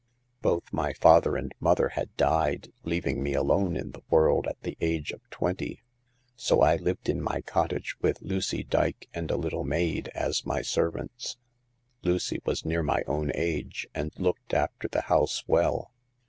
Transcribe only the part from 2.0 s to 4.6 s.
died, leaving me alone in the world at